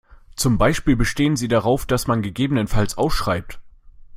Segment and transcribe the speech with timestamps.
[0.35, 3.59] Zum Beispiel bestehen sie darauf, dass man gegebenenfalls ausschreibt.